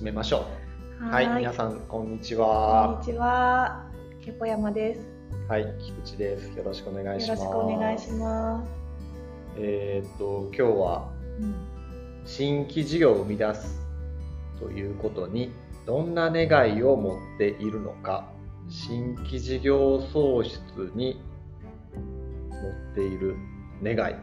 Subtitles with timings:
[0.00, 0.46] 始めましょ
[1.02, 1.04] う。
[1.04, 2.96] はい、は皆さんこんにちこんは。
[3.00, 3.84] にちは。
[4.24, 5.06] ケポ山です。
[5.46, 6.56] はい、菊池です。
[6.56, 7.44] よろしくお願いします。
[7.44, 8.70] よろしくお願いします。
[9.58, 11.08] えーっと今日は
[12.24, 13.78] 新規事業を生み出す
[14.58, 15.52] ということに
[15.84, 18.32] どんな願いを持っているのか、
[18.70, 21.20] 新規事業創出に
[22.48, 22.56] 持
[22.92, 23.36] っている
[23.82, 24.16] 願いっ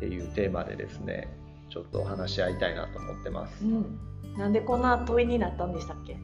[0.00, 1.34] ていうテーマでですね、
[1.70, 3.68] ちょっとお話し合いたいなと思ってますう。
[3.68, 4.13] ん。
[4.36, 6.16] なんでこんな問いになったんでしたっけ？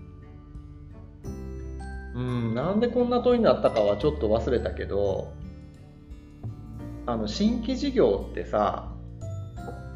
[2.15, 5.33] うん、なんでこんな問いになったかはちょっと忘れたけど
[7.07, 8.93] あの新規事業ってさ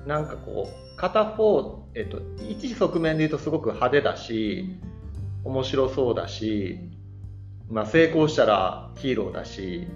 [0.07, 4.79] なんかこう片方、えっと、一側面で言うとすごく派手だし
[5.43, 6.79] 面白そうだし、
[7.69, 9.89] まあ、成功したらヒーローだし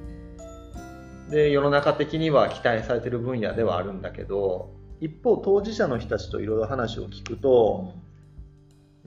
[1.30, 7.94] で世の中的には期待されてる分野ではあるんだけど一方当事者の人たちといろいろ話を聞くと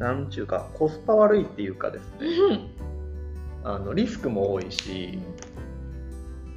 [0.01, 2.71] なんちゅうかコスパ悪いっていうかですね。
[3.63, 5.19] あのリスクも多いし、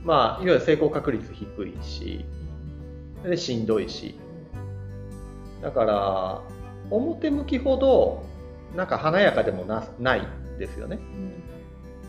[0.03, 2.25] まあ、いわゆる成功確率低いし
[3.23, 4.19] でしんどいし。
[5.61, 6.43] だから
[6.91, 8.25] 表向きほど
[8.75, 10.27] なんか華やかでもなない
[10.59, 10.99] ですよね。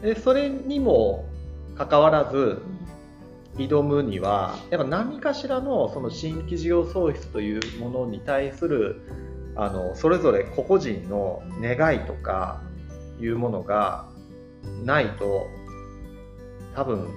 [0.02, 1.28] でそれにも
[1.78, 2.62] かかわらず
[3.58, 9.02] 挑むにはやっぱ何かしらのその新規事業創出というものに対する
[9.56, 12.62] あのそれぞれ個々人の願いとか
[13.20, 14.06] いうものが
[14.84, 15.48] ないと
[16.76, 17.08] 多分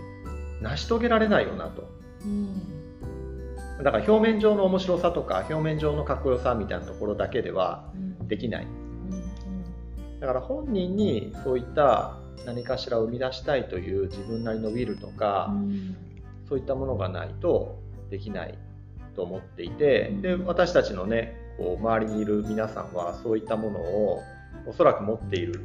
[0.61, 1.89] 成し遂げられないよなと。
[3.83, 7.93] だから表面上の面白さとか表面上のかっこよさみたいなところだけでは
[8.27, 8.67] できない。
[10.21, 15.55] だから本人にそういった何かしらを生み出したいという自分なりのウィルとか、
[16.49, 17.79] そういったものがないと
[18.11, 18.59] できない
[19.15, 24.23] と思っていてで私たちのねこう周りにいる皆さんはそういったものを
[24.67, 25.61] おそらく持っている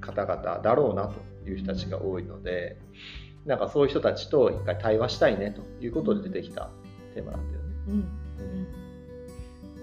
[0.00, 1.06] 方々だろうな
[1.44, 2.78] という人たちが多いので
[3.44, 6.70] なんかそういう人たちと一回対話したいねということで出てきた
[7.14, 7.66] テーマなんだよね。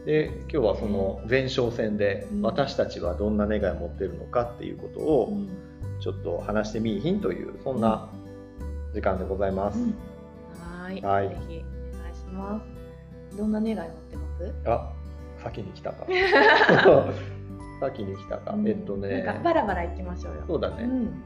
[0.05, 5.37] で今日はその前哨戦でうん私たちはどんな願いを持っているのかっていうことを
[6.01, 8.09] ちょっと話してみいひんというそんな
[8.93, 9.79] 時間でございます。
[10.59, 10.99] はい。
[11.01, 11.63] はいぜひ
[11.95, 12.61] お願いしま
[13.31, 13.37] す。
[13.37, 14.53] どんな願い持ってます？
[14.65, 14.91] あ
[15.43, 16.07] 先に来たか。
[17.79, 19.23] 先に来たか、えっとね。
[19.23, 20.43] なんかバラバラ行きましょうよ。
[20.47, 21.23] そうだね、うん。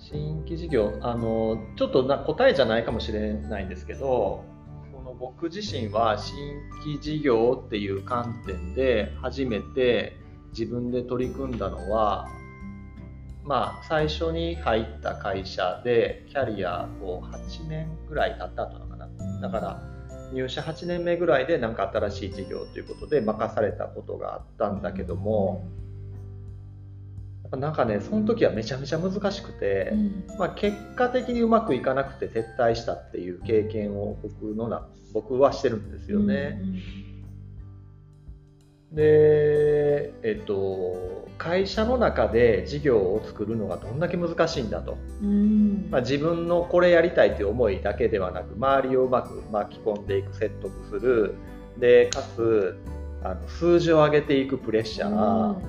[0.00, 4.44] 新規事業あのちょっとな答えじゃないかもしれないんですけど
[4.92, 6.34] その僕自身は新
[6.84, 10.16] 規事業っていう観点で初めて
[10.52, 12.26] 自分で取り組んだのは
[13.44, 19.08] まあ最初に入った会社でキャリアを8年ぐらい経ったのかな。
[19.40, 19.89] だから
[20.32, 25.64] 入社8年目ぐらいで何か新しい事業ということで任されたことがあったんだけども、
[27.50, 36.62] なんかねその時はめちゃめちゃ難しくて、うんまあ、結果的にうまくいかなくて撤退したっていう経験を僕のな僕はしてるんですよね。
[38.92, 45.88] で、えっと、会社の中で事業を作るのがどんだけ難しいんだと、うん。
[45.90, 51.34] まあ、自分のこれやりたいという思いだけではなく周りをうまく巻き込んでいく説得する。
[51.78, 52.78] でかつ
[53.22, 55.58] あの数字を上げていくプレッシャー、うん。
[55.58, 55.64] ね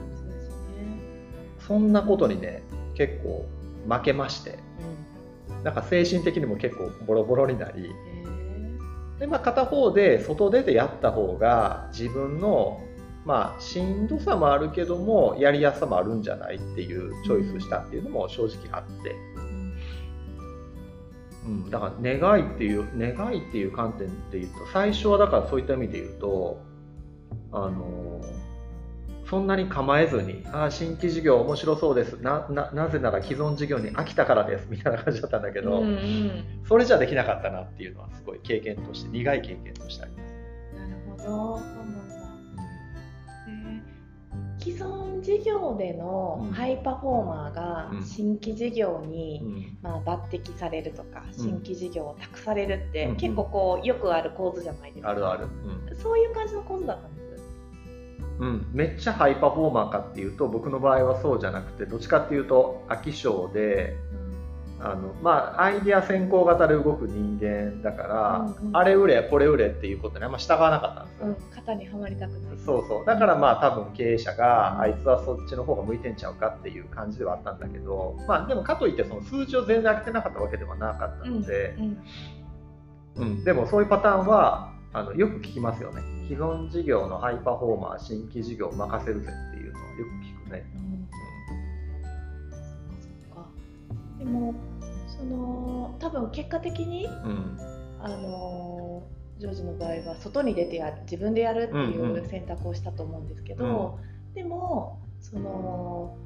[1.68, 2.64] そんなことにね
[2.96, 3.46] 結構
[3.88, 4.58] 負けまして。
[5.64, 7.86] なんか精神的にも結構ボロボロになり。
[7.86, 7.90] へ
[9.20, 12.82] で、まあ、片方で外出てやった方が自分の
[13.26, 19.16] まあしんどさもあるけどもやりやすさもあるんじゃないっていうチョイスしたっていうのも正直あって、
[21.46, 26.62] うん、だから願いっていう願いっていう観点で言うと最初はだからそういった意味で言うと
[27.52, 28.22] あの
[29.32, 32.18] そんなに構えずにああ新規事業面白そうです。
[32.22, 34.68] なななぜなら既存事業に飽きたからです。
[34.70, 36.44] みたいな感じだったんだけえど、うんうん。
[36.68, 40.34] それじゃできなかったなっていうのはすごい経験として苦い経験としてあります。
[40.76, 41.62] なるほど、
[44.62, 46.52] 既存事業でのうん。
[46.52, 48.04] ハイパフォーマーがうん。
[48.04, 49.78] 新規事業うに、ん。
[49.82, 51.34] まあ、抜擢されるとか、うん。
[51.34, 55.10] 新規事業を託されるって、うん結構こうよくある構図じゃないですか。
[55.10, 55.48] あるある、
[55.96, 57.44] そういう感じの構図だったんです。
[58.40, 58.48] うん。
[58.48, 63.96] うん、めっちゃハイパフォーマーかっていうと僕の場合はそうじゃなくてどっちかっていうと飽き性で
[64.84, 68.76] あの、まあ、アイデア先行型で動く人間だから、うんうん。
[68.76, 72.58] あれ売れこれ売れっていうことにあんま従わなかったんですよ、うん、型にはまりたくない。
[72.66, 73.06] そうそう。
[73.06, 81.98] だからまあ多分経営者があいつはそっちの方が向いてんちゃうかっていう感じではあったんだけど、まあ、でもかといってその数字を全然上げてなかったわけではなかったので、うん
[83.18, 86.02] うん、でもそういうパターンはあのよく聞きますよね。
[86.28, 91.08] 既存事業のハイパフォーマー新規事業を任せるぜっていうのはよく聞くね、うん。
[93.00, 93.48] そっか。
[94.18, 94.54] でも
[95.22, 97.58] その多分結果的にうん。
[98.04, 99.04] あの
[99.38, 102.28] ジョージの場合は外に出てやる自分でやるっていうんううん。
[102.28, 104.00] 選択をしたと思うんですけど、
[104.34, 106.18] でもその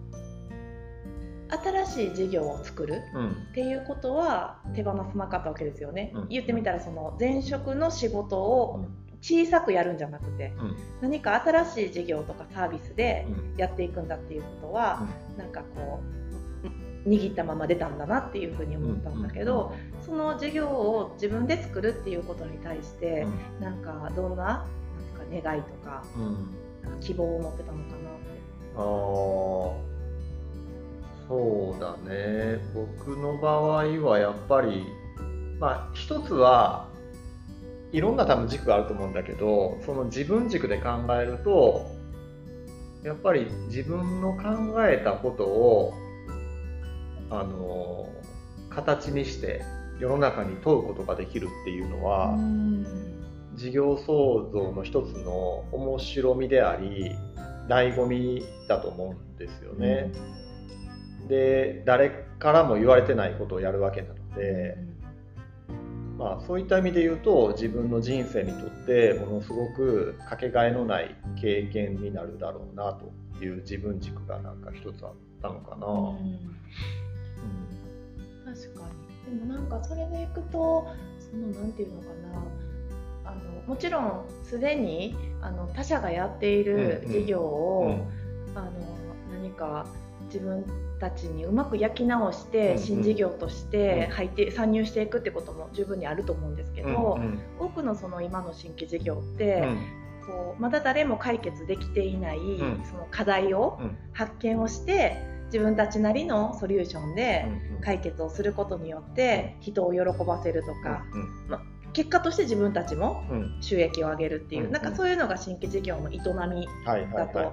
[1.49, 3.31] 新しい事業を作るうん。
[3.31, 6.27] っていうことは手放さなかったわけですよね、うん。
[6.29, 8.85] 言ってみたらその前職の仕事を
[9.21, 10.75] 小さくやるんじゃなくてうん。
[11.01, 13.57] 何か新しい事業とかサービスでうん。
[13.57, 15.07] やっていくんだっていうことは、
[15.37, 15.99] なんかこ
[16.63, 16.67] う
[17.05, 19.73] 握ったまま出たんだなっていうふうに思ったんだけど、
[20.05, 23.27] その事業を自分で作るっていうことに対して、
[23.59, 26.31] なんかどんななんか願いとかうんうん。
[26.83, 27.99] なんか希望を持ってたのかなって。
[28.75, 29.95] あー
[31.27, 32.59] そうだね。
[32.73, 34.85] 僕の場合はやっぱり
[35.59, 36.87] まあ一つは
[37.91, 41.85] いろんな多分軸があると思うんだけどその自分軸で考えると
[43.03, 45.93] やっぱり自分の考えたことを
[47.29, 48.09] あの
[48.69, 49.63] 形にして
[49.99, 53.15] 世の中に問うことができるっていうのは、うん
[53.55, 57.15] 事業創造の一つの面白みであり
[57.67, 60.11] 醍醐味だと思うんですよね。
[61.27, 64.77] で誰からも言われてないことをやるわけなので、
[66.17, 73.11] まあ、そういった意味で言うと自分の人生にとってものすごくかけがえのない経験になるだろうなと
[73.43, 75.87] いう自分軸がなんか一つあったのかな。
[78.55, 78.81] うんうん確か
[79.29, 79.39] に。
[79.39, 80.87] でもなんかそれでいくと
[81.19, 82.43] そのなんていうのかな。
[83.27, 87.21] あのもちろんすでにあの他社がやっているうんうん。
[87.21, 88.57] 事業を、うん。
[88.57, 88.71] あの
[89.31, 89.87] 何か
[90.27, 90.63] 自分
[90.99, 92.79] たちにうまく焼き直して、うんうん。
[92.79, 94.15] 新事業としてうん。
[94.15, 99.77] 入って参入していくってことも十分にあると思うんですけど、うん多くのその今の新規事業って、うん。
[100.27, 102.83] こうまだ誰も解決できていない、ん。
[102.85, 103.97] その課題をうん。
[104.13, 105.17] 発見をして
[105.55, 107.45] 自分たちなりのソリューションで
[107.77, 111.59] うん解決をすることによって人を喜ばせるとか、うん
[111.93, 113.57] 結果として自分たちもうん。
[113.61, 116.67] 収益を上げるっていう、うんなんかそういうのが新規事業の営み
[117.13, 117.51] だとはい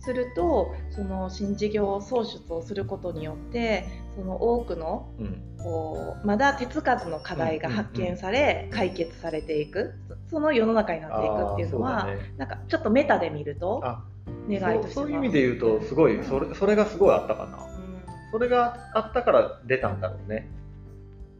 [0.00, 5.42] すると、その新事業創出をすることによってその多くのうん。
[5.62, 9.94] こうまだ手つかずの課題が発見され、解決されていく。
[10.28, 12.18] その世の中になっていくっていうのはね。
[12.36, 14.02] なんかちょっとメタで見るとあ
[14.48, 15.04] 願いとしては。
[15.04, 17.58] そうそういう意味で言うとすごいそれそれがすごいあったかな。
[17.58, 18.32] うん。
[18.32, 20.50] それがあったから出たんだろうね。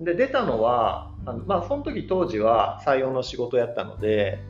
[0.00, 4.40] で出たのはあのまあその時当時は採用の仕事やったので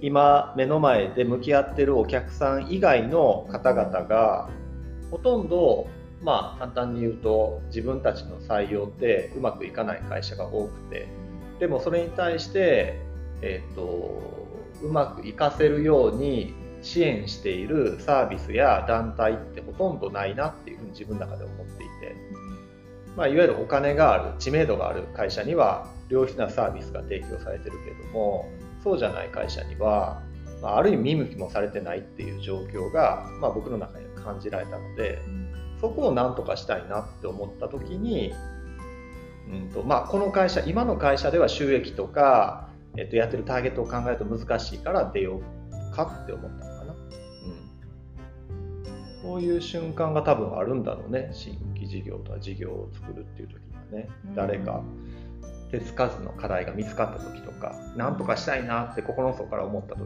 [0.00, 4.48] 今目の前で向き合ってるお客さん以外の方々が
[5.10, 5.88] ほとんど
[6.22, 11.08] まあ簡単に言うと自分たちの採用ってうまくいかない会社が多くて。
[11.58, 13.00] でもそれに対して、
[13.42, 14.22] えー、と
[14.82, 22.16] うまくいかせるように支援しているサービスや団体ってほとんどないなっていうふうに自分の中で思っていて、
[23.16, 28.48] まあ、いわゆるお金がある知名度がある会社には良質なサービスが提供されてるけども
[28.82, 30.22] そうじゃない会社には、
[30.62, 35.20] まあ、ある意味見向きもされてないっていう状況が、まあ、僕の中には感じられたので
[35.80, 38.32] そこをなんとかしたいなって思った時に、
[39.50, 45.57] うんとまあ、この会社今の会社では収益とか、えっと、やってるターゲットを考えると難しいから出よう
[46.06, 46.98] かって思ったのかな、うん、
[49.22, 51.30] そういう瞬間が多分あるんだろうね。
[51.32, 54.08] 新規事業とか事業を作るっていう時にはね。
[54.26, 54.34] うん。
[54.34, 54.82] 誰か
[55.70, 60.02] 手つかずの課題が見つかった時とかなんとかしたいなって心の底から思った時、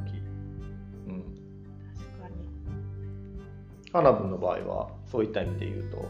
[1.07, 1.23] うん、
[1.97, 2.35] 確かに。
[3.93, 6.09] 花分の場合はそういった意味で言うと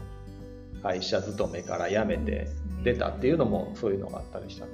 [0.81, 2.47] 会社勤めから辞めて
[2.83, 4.71] 出たっていうのもそういうのがあったりしたの。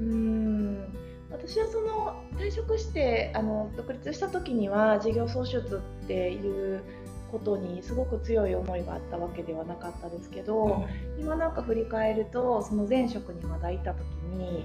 [0.00, 0.96] うーん
[1.30, 6.82] 私はその退職してあの独立した時には事業創出っていう
[7.30, 10.86] ことにすごく強い思いがあったわけではなかったですけど、
[11.18, 14.64] 今なんか振り返るとその前職にまだいた時に、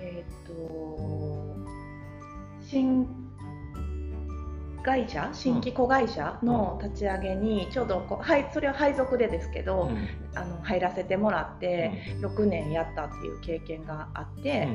[0.00, 1.56] えーっと
[2.62, 3.25] 新
[4.86, 9.90] 会社新規子会社の立ち上げにちょうどこう、はい、それは配属でですけど、
[10.36, 11.90] あの入らせてもらって
[12.20, 14.68] 6年やったっていう経験があって、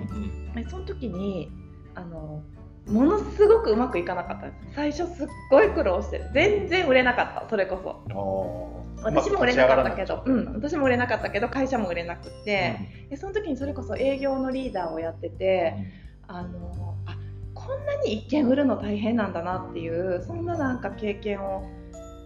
[0.53, 1.49] でその時に
[1.95, 2.43] あの
[2.87, 4.75] ものすごくうまくいかなかったんです。
[4.75, 8.81] 最初すっごい苦労して全然売れなかったそれこそ。
[9.03, 12.75] 私も売れなかったけど、うん、私も売れなかったけど会社も売れなくって、
[13.09, 15.73] でその時にそれこそ営業のリーダーをやってて
[16.27, 17.00] あのあ
[17.67, 21.63] こんなに一件売るの大変なんだなっていうそんななんか経験を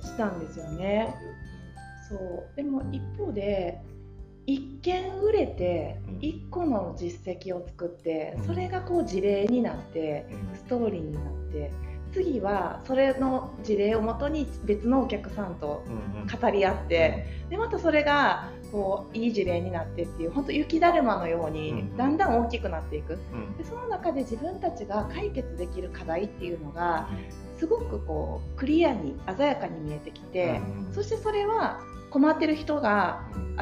[0.01, 1.15] したんですよね。
[2.09, 2.55] そう。
[2.55, 3.81] でも一方で
[4.47, 6.17] 1件売れてうん。
[6.19, 8.45] 1個の実績を作ってうん。
[8.45, 10.55] それがこう事例になってうん。
[10.55, 11.71] ストーリーになって
[12.13, 15.83] 次はそれの事例をもとに別のお客さんと
[16.41, 21.53] 語り合ってでまたそれがこういい事例になってっていう本当雪だるまのよううん。
[21.53, 23.13] にだんだん大きくなっていく。
[23.13, 23.58] うん。
[23.58, 27.08] でその中で自分たちが解決できる課題っていうのが
[27.58, 31.79] すごくこうクリアに鮮やかに見えてきてうんそしてそれは
[32.10, 33.55] 困ってる人がうん。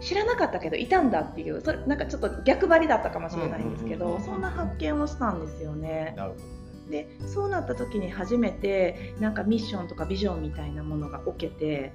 [0.00, 6.14] 知らなかったけどいたんだっていうそれなんかちょっと逆張りだったかもしれないんですけうんうんうんうんどそんな発見をしたんですよね。
[6.16, 6.42] なるほど。
[6.42, 6.59] ね
[6.90, 11.92] でそうなった時に初めてなんかミッションとかビジョンみたいなものが置けて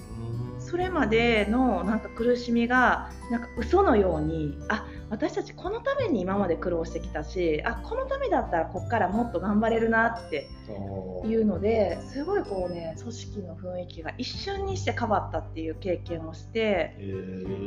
[0.59, 10.47] それまでのなんか苦しみがなんか嘘のようにあ私たちこのために今まで苦労してきたしあこのためだったらこっからもっと頑張れるなって
[11.25, 16.95] いうのですごいこうね組織の雰囲気が一瞬にして変わったっていう経験をして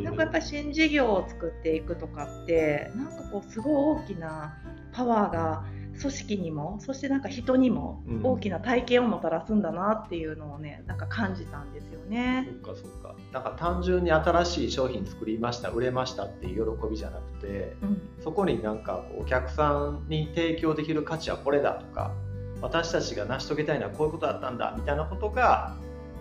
[0.03, 4.57] なんかやっぱり新事業を作っていくとかってなんかこうすごい大きな
[4.93, 5.65] パワーが
[5.99, 8.23] 組織にもそしてなんか人にもうん。
[8.25, 12.49] 大きな体験をもたらすんだなっていうのをねなんか感じたんですよね。
[12.65, 13.15] そっかそっか。
[13.33, 18.01] なんか単純に新しい商品作りました売れましたっていう喜びじゃなくてうん。
[18.23, 22.13] そこになんかお客さんに提供できる価値はこれだとか
[22.61, 25.77] 私たちが成し遂げたいのはこういうことだったんだみたいなことが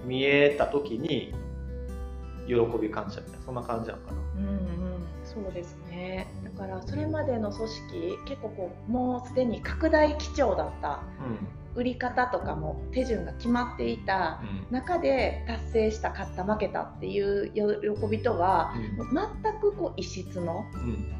[0.05, 1.33] 見えた時に
[2.47, 4.17] 喜び感謝みたいなそんな感じなのかな。
[4.37, 4.57] うんうん、
[5.25, 6.27] そうですね。
[6.36, 11.03] だからそれまでの組織結構こうもうすでに拡大基調だった
[11.75, 14.73] 売り方とかも手順が決まっていたうん。
[14.73, 18.73] 中で達成した勝った負けたっていう喜びとは
[19.13, 21.13] 全くこう異質のうん。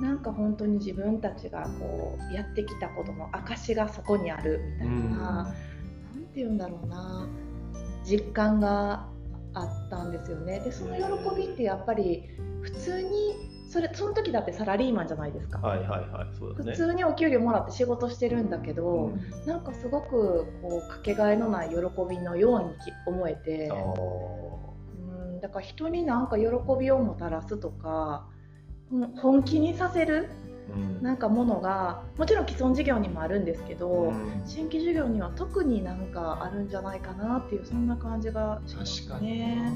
[0.00, 5.08] なんか本当に自分たちがこうやってきたことの証がそこにあるみたいな、うん。
[5.08, 5.52] なん
[6.32, 7.28] て言うんだろうな。
[8.04, 9.06] 実感が
[9.52, 10.60] あったんですよね。
[10.60, 12.30] でその喜びってやっぱり
[12.62, 16.72] 普通にそれその時だってサラリーマンじゃないですか、はいはいはいそうだね。
[16.72, 19.46] 普通にお給料もらって仕事してるんだけど、うん。
[19.46, 21.76] なんかすごくこうかけがえのない喜
[22.08, 26.46] びのように思えてあうんだから人になんか喜
[26.80, 28.26] びをもたらすとか
[28.92, 31.02] うん本気にさせるーうん。
[31.02, 34.42] なんかものがもちろん既存事業にもあるんですけど、うん。
[34.46, 39.72] 新規事業には特になんかあるんじゃないかなっていうそんな感じがします確かにね。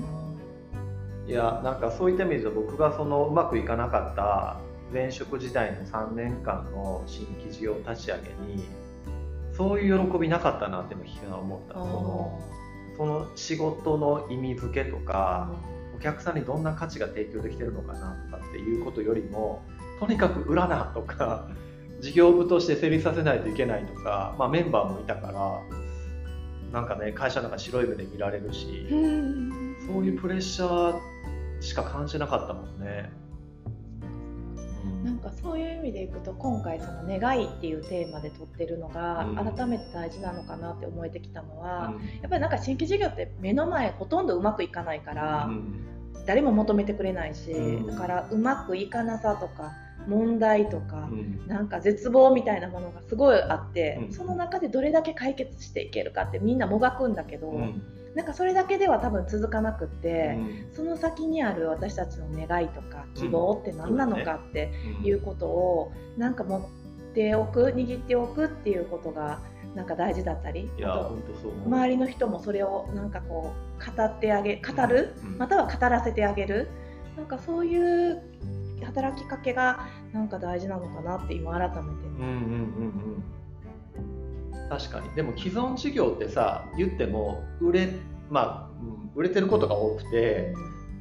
[1.26, 4.58] いやなんかそういった意味で僕がそのうまくいかなかった
[4.92, 8.64] 前職時代の3年間の新規事業立ち上げに
[9.56, 11.74] そういう喜びなかったなって思った。
[11.74, 12.40] その
[12.96, 15.50] その仕事の意味付けとか
[15.96, 19.64] お客さんにどんな価値が提供できてるのかなとかっていうことよりも
[19.98, 21.48] とにかく売らなとか
[22.00, 25.60] 事業部として成立させないといけないとか、まあ、メンバーもいたから
[26.72, 28.86] なんかね会社の中白い目で見られるし。
[28.90, 29.64] うん。
[29.86, 31.13] そういうプレッシャー
[31.64, 33.10] しか感じなかったもんね。
[35.02, 39.36] なんかそういう意味でいくと今回その「願い」っていうテーマで撮ってるのがうん。
[39.36, 42.04] 改めて大事なのかなって思えてきたのは、うん。
[42.20, 45.84] やっぱりなんか新規事業って目の前ほとんどうまくいかないから、うん。
[46.26, 47.86] 誰も求めてくれないし、うん。
[47.86, 49.72] だからうまくいかなさとか
[50.06, 51.46] 問題とか、うん。
[51.46, 54.12] なんか絶望みたいなものがすごいあって、うん。
[54.12, 57.82] その中でどれだけ解決していけるかってみんなもがくんだけど、うん
[58.14, 60.72] なんかそれだけでは多分続かなくっうて、ん。
[60.72, 66.62] その先にある私たちの願いとか希望って何なのかっていうことをなんか持っ
[67.14, 69.40] ておく握っておくっていうことが
[69.74, 70.70] なんか大事だったり。
[71.66, 75.38] 周りの人もそれをなんかこう語ってあげ語る、うん。
[75.38, 76.68] または語らせてあげる？
[77.16, 78.22] なんかそういう
[78.84, 83.24] 働きかけがなんか大事なのかなって今改めて、うんうんうんうん。
[84.78, 85.08] 確かに。
[85.14, 87.88] でも既存事業ってさ言っても売れ
[88.30, 90.54] まあうん売れてることが多くて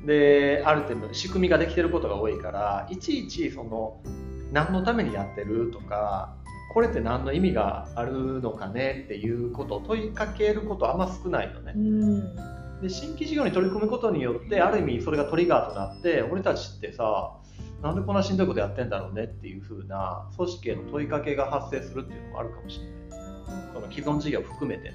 [0.05, 4.01] である程度仕組みができてることが多いからいちいちその
[4.51, 6.35] 何のためにやってるとか
[6.73, 11.73] これって何の意味があるのかねっていうことを問いかけることあんま少ないよね。
[11.75, 11.79] う。
[11.79, 12.35] ん。
[12.81, 17.37] で新規事業に取り組むことによってある意味それがトリガーとなって俺たちってさ
[17.81, 23.02] なんでこんなしんどいことやってんだろうねっていう風な組織への問いかけが発生するっていうのもあるかもしれない
[23.73, 24.91] その既存事業含めて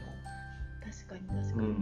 [0.82, 1.76] 確かに確かの、に、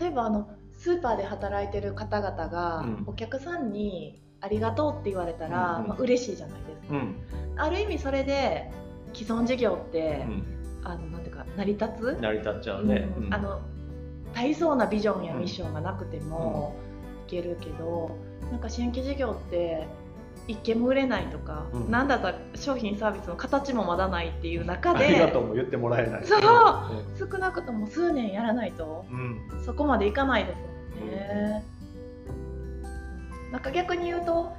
[0.00, 3.04] 例えばあのスーパーで働いてる方々が、うん。
[3.06, 5.88] お客さんにありがとうって言われたら、うんうん。
[5.88, 7.16] まあ嬉しいじゃないですか、うん。
[7.56, 8.70] ある意味それで
[9.14, 10.42] 既存事業って、うん。
[10.84, 13.24] あのなんていうか成り立つ、成り立っちゃうね、うん。
[13.26, 13.34] うん。
[13.34, 13.60] あの
[14.34, 16.76] 大層なビジョンやミッションがなくても
[17.26, 18.16] いけるけど、
[18.50, 19.88] なんか新規事業って
[20.48, 21.90] 一件も売れないとか、うん。
[21.90, 26.24] なんだったら商品サービスの形もまだないっていう中ありがでとうも言ってもらえない。
[26.24, 26.40] そう。
[27.18, 31.10] 少なくとも数年やらないとうん、うんそこまでいかないですもん。
[31.10, 31.64] ね。
[33.50, 34.52] なんか逆に言うと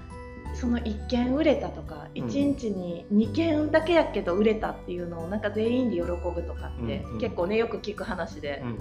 [0.54, 2.24] その1件売れたとかうん。
[2.26, 7.20] 1日に2件だけやけど売れたっていうのをなんか全員で喜ぶとかって、うんうん。
[7.20, 8.78] 結構ねよく聞く話で、うんうん。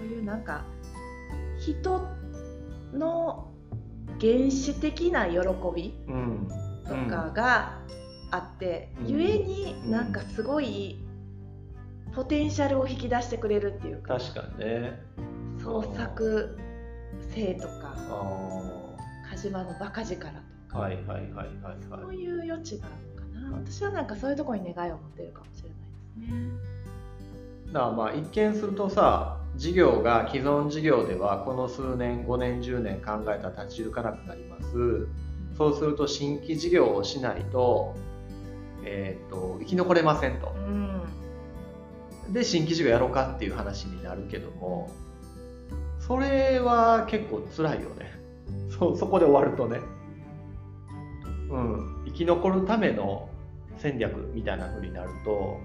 [0.00, 0.64] そういうなんか
[1.60, 2.08] 人
[2.92, 3.51] の
[4.20, 5.38] 原始的な喜
[5.74, 6.48] びうん。
[6.84, 7.78] とかが
[8.30, 9.08] あって、うん。
[9.08, 9.90] ゆえにうん。
[9.90, 10.98] なんかすごい
[12.14, 15.00] ポテンシャルを引き出してくれるっていうか確かにね。
[15.62, 16.58] 創作
[17.34, 18.96] 性とかあ
[19.30, 21.46] 鹿島のバカ力とか、あはいはいはいはいはい。
[22.02, 23.56] そういう余地があるのかな。
[23.56, 25.78] 私はなんかそういうところに願いを持ってるかもしれない
[26.20, 27.72] ですね。
[27.72, 35.08] だからまあ一見するとさ事業が既存事業ではこの数年5年10年考えたら立ち行かなくなります。
[35.56, 37.94] そうすると新規事業をしないと,、
[38.84, 40.52] えー、と生き残れませんと。
[40.56, 42.32] うん。
[42.32, 44.90] で新規事業やろうかっていう話になるけども
[45.98, 48.12] それは結構辛いよね。
[48.70, 49.80] そそこで終わるとね。
[51.50, 52.02] うん。
[52.06, 53.28] 生き残るための
[53.78, 55.58] 戦略みたいな風になると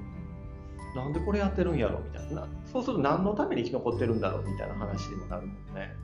[0.95, 5.95] なんでこれやってるんやろみたいなそうすると何のために生き残ってるんだろうみたいな話にもなるもんね、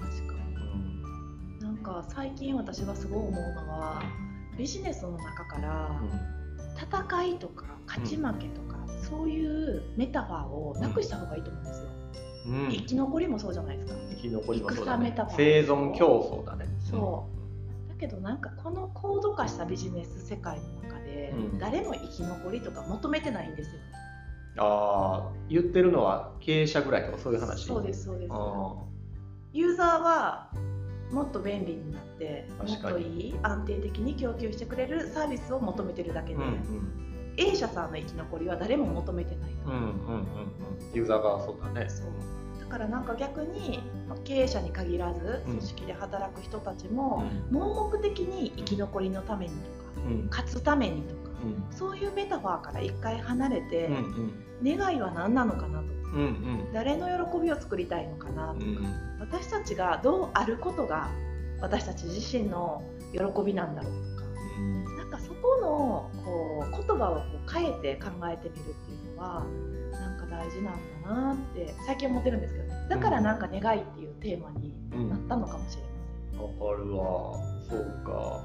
[0.00, 1.60] 確かに。
[1.60, 3.38] なんか最近私がすごい思うの
[3.70, 4.02] は
[4.56, 6.00] ビジネスの中から
[6.80, 11.88] 戦いとか勝ち負けとか、そういうメタファーをなくした方がいいと思うんですよ、
[12.46, 12.52] うん。
[12.52, 13.98] うん生き残りもそうじゃないですか。
[14.10, 15.14] 生き残りもそうだね。
[15.36, 16.64] 生存競争だね。
[16.90, 17.28] そ
[17.86, 17.90] う。
[17.90, 21.58] だけどなんかこの高度化したビジネス世界の中で、うん。
[21.58, 23.80] 誰も生き残りとか求めてないんですよ
[24.58, 27.66] ああ言ってるのは経営者ぐらいとかそういう話？
[27.66, 28.32] そうですそうです。
[28.32, 28.74] あ
[29.52, 30.50] ユーザーは
[31.10, 37.34] もっと便利になってもっといい安定的に供給してくれるサービスを求めてるだけで、ーうんうん。
[37.38, 40.26] A 社さんの生き残りは誰も求めてないと、うんうんうんうん。
[40.92, 41.88] ユーザーがそうだね。
[41.88, 42.06] そう。
[42.60, 45.56] だからなんか逆にまあ経営者に限らずうん。
[45.56, 49.87] 組織で働く人たちもう盲目的に生き残りのためにとか
[50.30, 51.76] 勝つためにとかうん。
[51.76, 53.94] そういうメタファーから一回離れて、うん
[54.62, 54.76] うん。
[54.78, 56.72] 願いは何なのかなとうんうん。
[56.72, 61.10] 誰の喜びを作りたいのかなとか、うん私たちがどうあることが
[61.60, 64.28] 私たち自身の喜びなんだろうとか
[64.96, 69.44] なんかそこのこう言葉をこう変えて考えてみるっていうのは
[69.90, 72.86] なんか大事なんだなって最近思ってるんですけどね。
[72.88, 75.10] だからなんか願いっていうテーマにうん。
[75.10, 75.82] なったのかもしれ
[76.38, 77.04] まわかるわ。
[77.68, 78.44] そうか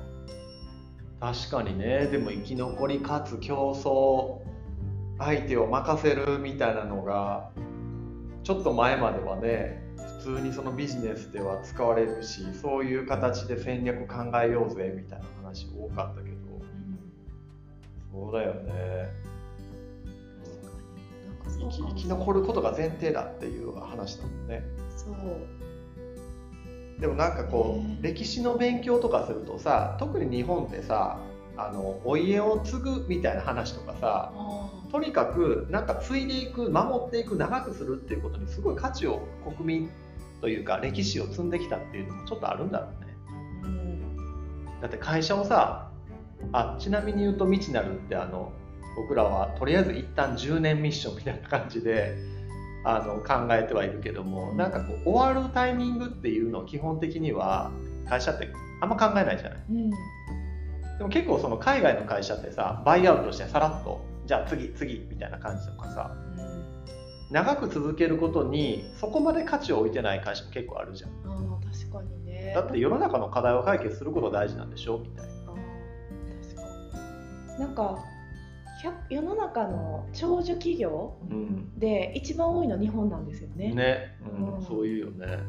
[1.23, 2.07] 確かにね。
[2.07, 4.41] でも生き残りかつ競争
[5.17, 7.49] 相手を任せるみたいなのが
[8.43, 9.81] ちょっと前まではね
[10.19, 16.35] 普通にそのビジネスでは使われるしそういう形で戦略考えようぜみたいな話多かったけど。
[18.11, 19.07] そうだよね。
[21.47, 24.61] せん、そうかも生き生き残ることが前提だっていう話だもんね。
[24.97, 25.62] そう
[27.03, 31.19] でもなんかこねう歴史の勉強とかするとさ特に日本ってさ
[31.57, 39.89] あのお家を継ぐみたいな話とかさあとにかくなんか継いでいく守っていく長くするっていうことにすごい価値を国民
[40.39, 43.13] というか歴史を積んできたっていうのもちょっとあるんだろうね。
[43.63, 44.65] ーうん。
[44.79, 45.89] だって会社をさ
[46.53, 48.53] あちなみに言うと未知なるってあの
[48.95, 52.15] 僕らはとりあえず一旦10年ミッションみたいな感じで
[52.85, 57.71] あの考えてはいるけどもなんかこう終わるタイミングっていうのを基本的には
[58.07, 58.49] 会社って
[58.81, 59.59] あんま考えないじゃない。
[59.69, 59.89] うん。
[59.89, 59.95] で
[61.03, 66.15] も結構その海外の会社ってさバイアウトしてさらっとじゃあ次次みたいな感じとかさ
[67.31, 71.09] 長く続けることにそこまで価値を置いてない会社も結構あるじゃん。
[71.25, 72.51] あー確かにね。
[72.53, 74.99] だって世の中の課題を解決することが大事なんでしょ？
[74.99, 75.31] みたいな。
[75.31, 76.61] 確か
[77.57, 77.59] に。
[77.59, 78.12] なんか100
[79.09, 81.79] 世の中の長寿企業うん。
[81.79, 83.73] で一番多いの日本なんですよね。
[83.73, 84.55] ね、うん。
[84.57, 84.63] うん。
[84.63, 85.25] そういうよね。
[85.25, 85.39] だか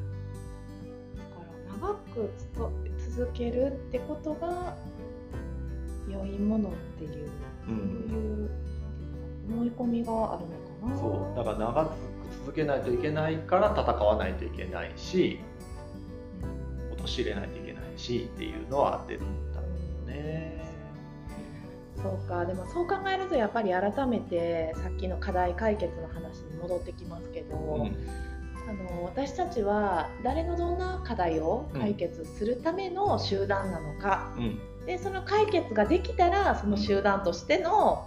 [1.83, 2.73] ら長くつと
[3.17, 4.77] 続けるってことが
[6.09, 7.31] 良いものっていう、
[7.69, 8.07] うん。
[8.09, 8.51] そういう
[9.49, 10.47] 思い込みがある
[10.87, 10.99] のかな。
[10.99, 11.37] そう。
[11.37, 15.41] だから長く続けないといけないから戦わないといけないし
[17.05, 19.67] 陥れないといけないしっていうのは出るんだろ
[20.07, 20.44] うね
[22.05, 22.45] そうか。
[22.45, 27.89] でもそう考えるとやっぱり改めてさっきの課題解決の話に戻ってきますけど、
[28.69, 34.45] あの私たちは誰のどんな課題を解決するための集団なのか、うん。
[34.45, 38.07] うんでその解決ができたらその集団としての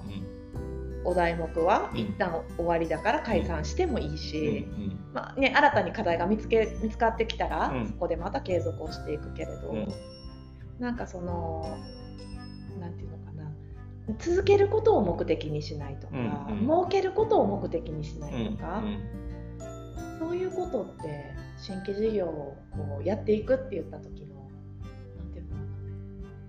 [1.04, 2.00] お題目はうん。
[2.02, 4.18] 一旦終わりだから解散してもいいうん。
[4.18, 4.68] し、
[5.12, 7.88] まあね、新たに課題が見つけ見つかってきたら、うん。
[7.88, 9.88] そこでまた継続をしていくけれど、うん。
[10.78, 11.80] なんかその
[14.20, 16.14] 続けることを目的にしないとか、
[16.50, 16.64] うんうん。
[16.64, 18.84] 儲けることを目的にしなうんいとか、
[20.20, 24.36] そういうことって新規事業をこうやっていくって言った時の
[25.16, 25.68] なんていうのかな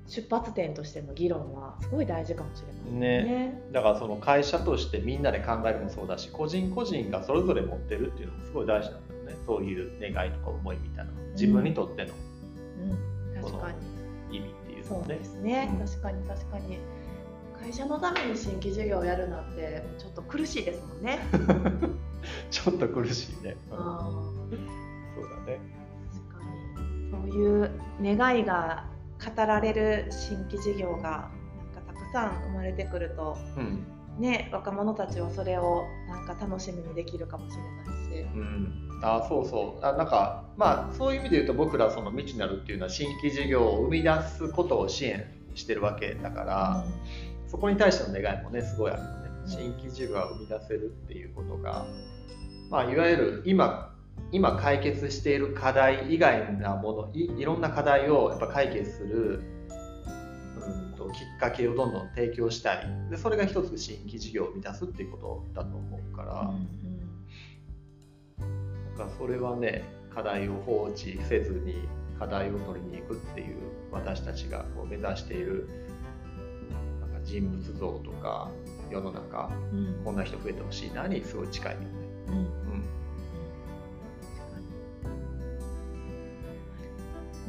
[0.07, 3.25] 出発点としての議論はすごい大事かもしれませんね。
[3.25, 3.63] ね。
[3.73, 9.35] だからその会社としてみんなで考えるもそうだし個人個人がそれぞれ持ってるっていうのもすごい大事なんだよね。
[9.47, 12.15] そういう願いとか思いみたいな自分にとっての
[13.35, 13.99] うん、確かに。
[14.31, 15.87] 意味っていうのそうですね、うん。
[15.87, 16.79] 確かに確かに
[17.69, 21.19] 会社のために新規事業をやるなんてちょっと苦しいですもんね。
[22.51, 23.77] ちょっと苦しいね、うん。
[23.79, 24.11] あ
[25.15, 25.61] そうだね。
[26.11, 27.31] ー確かに。
[27.31, 28.87] そういう願いが
[29.23, 33.85] 語られる新規事業がなんかたくさん生まれてくるとうん。
[34.19, 38.27] ね若者たちはそれをなんか楽しみにできるかもしれないし。
[38.35, 39.85] うん、あそうそう。
[39.85, 46.85] あなんかまあそういう意味で言うと僕らその未知なるっていうのは新規事業を生み出すことを支援してるわけだから、
[47.49, 51.87] そこに対しての願いもねすごいあるよねうん新規事業が生み出せるっていうことが、
[52.71, 53.95] まあ、いわゆる今
[54.31, 59.43] 今解決している課題以外なものいいろんな課題をやっぱ解決する
[60.57, 66.41] うんときっかけをどんどん提供したいでそれが一つ新規事業を生み出すっていうことだと思うから。
[66.41, 66.99] うんうん
[69.17, 69.85] それはね
[70.15, 71.87] 課題を放置せずに
[72.19, 73.57] 課題を取りに行くっていう
[73.93, 75.69] 私たちがこう目指している
[77.29, 78.51] 人物像とか
[78.91, 80.01] 世の中うん。
[80.03, 81.87] こんな人増えてほしいなにすごい近いよね。
[82.29, 82.35] うん。
[82.37, 82.39] う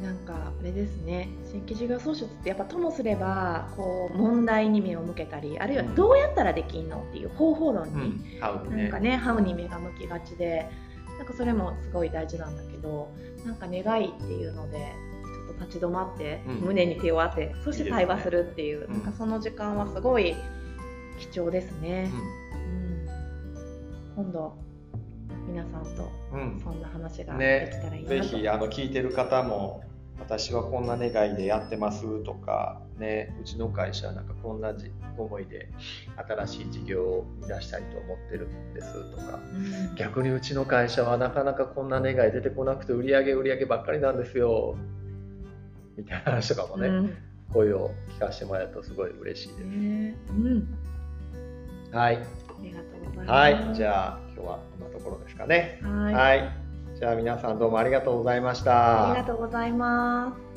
[0.02, 0.04] ん。
[0.04, 1.28] なんかあれですね。
[1.50, 10.68] 新規事業創出ってやっぱともすればこう問題に目を向けたりあるいはどうやったらできんのっていう方法論に、うん、なんかねハウに目が向きがちで
[11.18, 13.12] なんかそれもすごい大事なんだけど
[13.44, 14.92] なんか願いっていうので
[15.52, 16.54] と立ち止まって、うん。
[16.60, 20.34] 胸に手を当てそして対話するっていううんなんかその時間はすごい
[21.18, 22.10] 貴重ですね。
[24.16, 24.24] うん。
[24.24, 24.56] 今度
[25.46, 26.08] 皆さんと
[26.62, 27.70] そんな話がね。
[27.70, 29.82] できたらいいなと、ぜひあの聞いてる方も
[30.20, 35.68] 私はこんな願いでやってますとか、ね、うちの会社はなんかこんなじ思いで
[36.28, 39.40] 新しい事業を生み出したいと思ってるんですとか。
[39.52, 39.94] うん。
[39.96, 44.76] 逆にうちの会社はなかなかこんな願い出てこなくて売り上げ売り上げばっかりなんですよ
[45.96, 47.16] みたいな話とかもね、うん
[47.52, 49.60] 声を聞かせてもらえるとすごい嬉しいです。
[49.64, 50.78] ねうん、
[51.92, 52.20] はい、あ
[52.62, 53.30] りがとうございます。
[53.30, 55.80] はい、じゃあ今日はこんなところですかね。
[55.82, 56.52] はい、はい、
[56.98, 59.10] じゃあ皆さんどうもありがとうございました。
[59.10, 60.49] ありがとうございます。